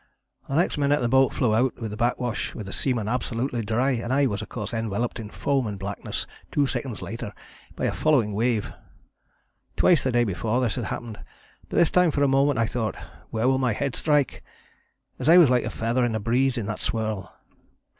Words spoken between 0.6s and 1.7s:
minute the boat flew